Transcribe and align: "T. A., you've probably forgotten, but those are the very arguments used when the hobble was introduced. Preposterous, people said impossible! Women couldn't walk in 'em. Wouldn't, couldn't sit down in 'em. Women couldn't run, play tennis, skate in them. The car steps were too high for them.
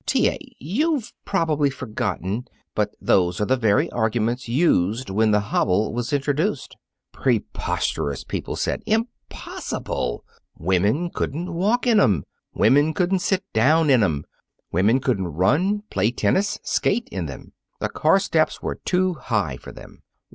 "T. 0.07 0.27
A., 0.29 0.39
you've 0.57 1.13
probably 1.25 1.69
forgotten, 1.69 2.47
but 2.73 2.95
those 2.99 3.39
are 3.39 3.45
the 3.45 3.55
very 3.55 3.87
arguments 3.91 4.47
used 4.49 5.11
when 5.11 5.29
the 5.29 5.39
hobble 5.53 5.93
was 5.93 6.11
introduced. 6.11 6.75
Preposterous, 7.13 8.23
people 8.23 8.55
said 8.55 8.81
impossible! 8.87 10.25
Women 10.57 11.11
couldn't 11.11 11.53
walk 11.53 11.85
in 11.85 11.99
'em. 11.99 12.23
Wouldn't, 12.55 12.95
couldn't 12.95 13.19
sit 13.19 13.43
down 13.53 13.91
in 13.91 14.01
'em. 14.01 14.23
Women 14.71 15.01
couldn't 15.01 15.27
run, 15.27 15.83
play 15.91 16.09
tennis, 16.09 16.57
skate 16.63 17.07
in 17.11 17.27
them. 17.27 17.53
The 17.79 17.89
car 17.89 18.17
steps 18.17 18.59
were 18.59 18.79
too 18.83 19.13
high 19.13 19.57
for 19.57 19.71
them. 19.71 20.01